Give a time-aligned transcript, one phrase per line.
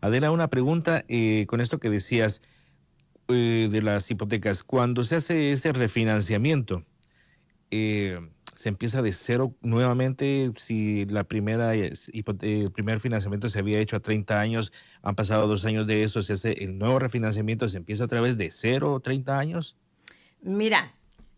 [0.00, 2.42] Adela, una pregunta eh, con esto que decías
[3.28, 4.62] eh, de las hipotecas.
[4.62, 6.84] Cuando se hace ese refinanciamiento,
[7.70, 8.18] eh,
[8.54, 10.52] se empieza de cero nuevamente.
[10.56, 15.64] Si la primera, el primer financiamiento se había hecho a 30 años, han pasado dos
[15.64, 19.38] años de eso, se hace el nuevo refinanciamiento, se empieza a través de cero, 30
[19.38, 19.76] años.
[20.42, 20.92] Mira,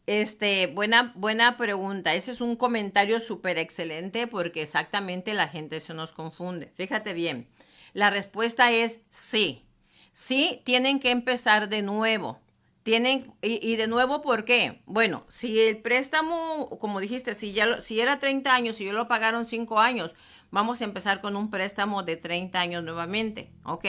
[0.07, 2.14] este, buena, buena pregunta.
[2.14, 6.73] Ese es un comentario súper excelente porque exactamente la gente se nos confunde.
[6.75, 7.46] Fíjate bien,
[7.95, 9.64] la respuesta es sí.
[10.12, 12.40] Sí, tienen que empezar de nuevo.
[12.82, 14.82] Tienen, y, de nuevo, ¿por qué?
[14.84, 19.08] Bueno, si el préstamo, como dijiste, si, ya, si era 30 años y yo lo
[19.08, 20.14] pagaron 5 años,
[20.50, 23.86] vamos a empezar con un préstamo de 30 años nuevamente, ¿ok?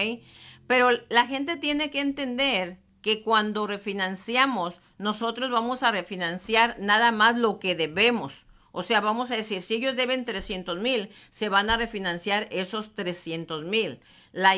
[0.66, 7.38] Pero la gente tiene que entender que cuando refinanciamos, nosotros vamos a refinanciar nada más
[7.38, 8.45] lo que debemos.
[8.78, 12.94] O sea, vamos a decir, si ellos deben 300 mil, se van a refinanciar esos
[12.94, 14.02] 300 mil.
[14.34, 14.54] La,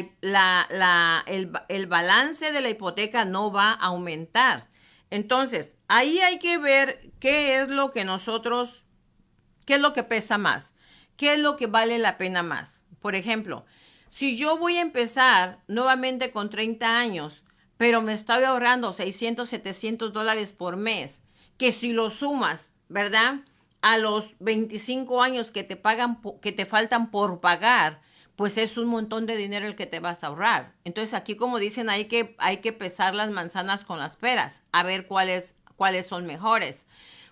[1.28, 4.70] el, el balance de la hipoteca no va a aumentar.
[5.12, 8.86] Entonces, ahí hay que ver qué es lo que nosotros,
[9.68, 10.74] qué es lo que pesa más,
[11.16, 12.82] qué es lo que vale la pena más.
[13.00, 13.68] Por ejemplo,
[14.10, 17.44] si yo voy a empezar nuevamente con 30 años,
[17.78, 21.22] pero me estoy ahorrando 600, 700 dólares por mes,
[21.60, 23.42] que si lo sumas, ¿verdad?
[23.82, 28.02] A los 25 años que te pagan, que te faltan por pagar,
[28.36, 30.74] pues es un montón de dinero el que te vas a ahorrar.
[30.84, 34.84] Entonces aquí como dicen hay que, hay que pesar las manzanas con las peras, a
[34.84, 36.86] ver cuáles, cuáles son mejores.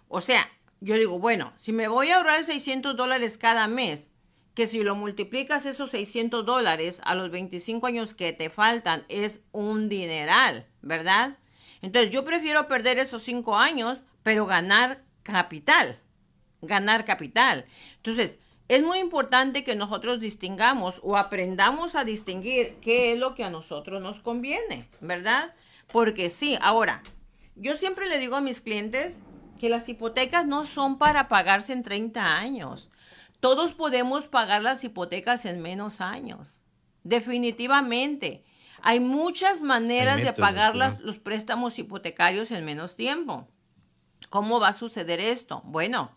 [0.07, 0.49] O sea,
[0.81, 4.09] yo digo, bueno, si me voy a ahorrar 600 dólares cada mes,
[4.55, 9.41] que si lo multiplicas esos 600 dólares a los 25 años que te faltan es
[9.51, 11.37] un dineral, ¿verdad?
[11.81, 15.99] Entonces yo prefiero perder esos 5 años, pero ganar capital,
[16.67, 17.65] ganar capital.
[17.97, 23.43] Entonces, es muy importante que nosotros distingamos o aprendamos a distinguir qué es lo que
[23.43, 25.53] a nosotros nos conviene, ¿verdad?
[25.91, 27.03] Porque sí, ahora,
[27.55, 29.17] yo siempre le digo a mis clientes
[29.59, 32.89] que las hipotecas no son para pagarse en 30 años.
[33.39, 36.63] Todos podemos pagar las hipotecas en menos años.
[37.03, 38.43] Definitivamente.
[38.81, 43.47] Hay muchas maneras de pagar los préstamos hipotecarios en menos tiempo.
[44.29, 45.61] ¿Cómo va a suceder esto?
[45.65, 46.11] Bueno,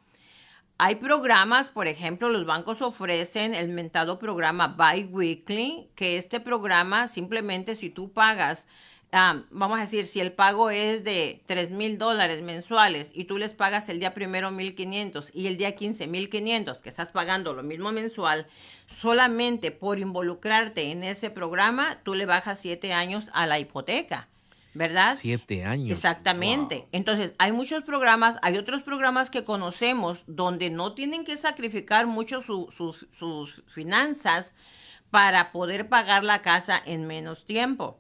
[0.79, 7.77] hay programas, por ejemplo, los bancos ofrecen el mentado programa Biweekly, que este programa simplemente
[7.77, 8.67] si tú pagas
[9.11, 13.39] Ah, vamos a decir, si el pago es de 3 mil dólares mensuales y tú
[13.39, 17.63] les pagas el día primero 1.500 y el día 15 1.500, que estás pagando lo
[17.63, 18.47] mismo mensual,
[18.85, 24.29] solamente por involucrarte en ese programa, tú le bajas 7 años a la hipoteca.
[24.79, 25.17] ¿Verdad?
[25.17, 25.91] Siete años.
[25.91, 26.87] Exactamente.
[26.93, 32.43] Entonces, hay muchos programas, hay otros programas que conocemos donde no tienen que sacrificar mucho
[32.43, 34.55] sus finanzas
[35.11, 37.99] para poder pagar la casa en menos tiempo.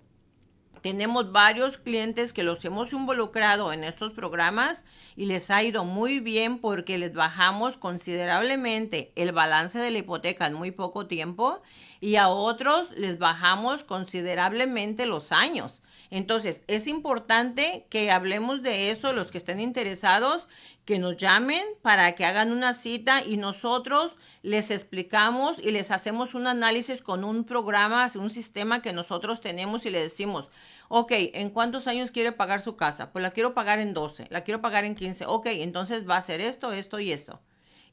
[0.81, 4.85] Tenemos varios clientes que los hemos involucrado en estos programas
[5.17, 10.47] y les ha ido muy bien porque les bajamos considerablemente el balance de la hipoteca
[10.47, 11.61] en muy poco tiempo
[12.01, 15.83] y a otros les bajamos considerablemente los años.
[16.11, 20.49] Entonces, es importante que hablemos de eso, los que estén interesados,
[20.87, 26.35] que nos llamen para que hagan una cita y nosotros les explicamos y les hacemos
[26.35, 30.49] un análisis con un programa, un sistema que nosotros tenemos y le decimos,
[30.89, 33.13] ok, ¿en cuántos años quiere pagar su casa?
[33.13, 36.23] Pues la quiero pagar en 12, la quiero pagar en 15, ok, entonces va a
[36.23, 37.43] ser esto, esto y esto.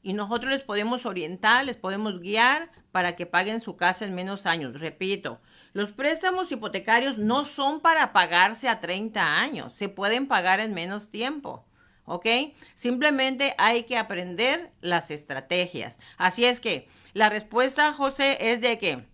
[0.02, 4.46] Y nosotros les podemos orientar, les podemos guiar para que paguen su casa en menos
[4.46, 4.80] años.
[4.80, 5.40] Repito,
[5.76, 11.10] los préstamos hipotecarios no son para pagarse a 30 años, se pueden pagar en menos
[11.10, 11.66] tiempo.
[12.06, 12.26] ¿ok?
[12.74, 15.98] Simplemente hay que aprender las estrategias.
[16.16, 19.04] Así es que la respuesta, José, es de que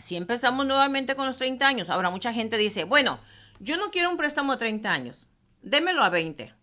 [0.00, 3.20] si empezamos nuevamente con los 30 años, ahora mucha gente dice, bueno,
[3.60, 5.28] yo no quiero un préstamo de 30 años,
[5.62, 6.56] démelo a 20,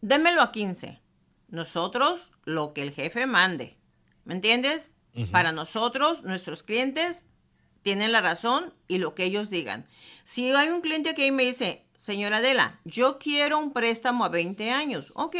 [0.00, 1.02] démelo a 15.
[1.48, 3.76] Nosotros, lo que el jefe mande,
[4.24, 4.94] ¿me entiendes?
[5.32, 7.26] Para nosotros, nuestros clientes
[7.88, 9.86] tienen la razón y lo que ellos digan.
[10.24, 14.70] Si hay un cliente que me dice, señora Adela, yo quiero un préstamo a 20
[14.72, 15.10] años.
[15.14, 15.36] Ok,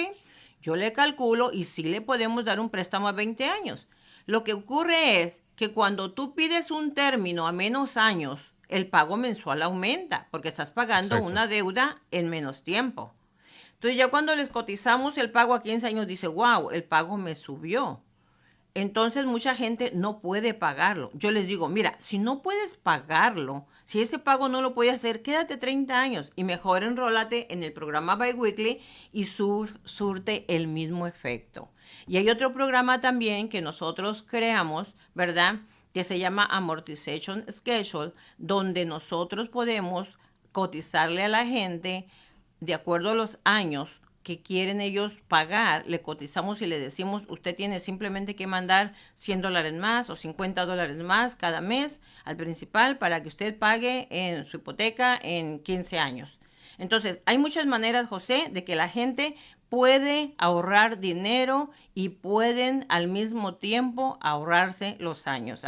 [0.62, 3.86] yo le calculo y sí le podemos dar un préstamo a 20 años.
[4.24, 9.18] Lo que ocurre es que cuando tú pides un término a menos años, el pago
[9.18, 13.12] mensual aumenta porque estás pagando una deuda en menos tiempo.
[13.74, 17.34] Entonces ya cuando les cotizamos el pago a 15 años, dice, wow, el pago me
[17.34, 18.02] subió.
[18.80, 21.10] Entonces mucha gente no puede pagarlo.
[21.12, 25.20] Yo les digo, mira, si no puedes pagarlo, si ese pago no lo puedes hacer,
[25.22, 28.80] quédate 30 años y mejor enrólate en el programa Biweekly
[29.12, 31.70] y surte el mismo efecto.
[32.06, 35.56] Y hay otro programa también que nosotros creamos, ¿verdad?
[35.92, 40.20] que se llama Amortization Schedule, donde nosotros podemos
[40.52, 42.06] cotizarle a la gente
[42.60, 47.56] de acuerdo a los años que quieren ellos pagar, le cotizamos y le decimos, usted
[47.56, 52.98] tiene simplemente que mandar 100 dólares más o 50 dólares más cada mes al principal
[52.98, 56.40] para que usted pague en su hipoteca en 15 años.
[56.76, 59.34] Entonces, hay muchas maneras, José, de que la gente
[59.70, 65.64] puede ahorrar dinero y pueden al mismo tiempo ahorrarse los años.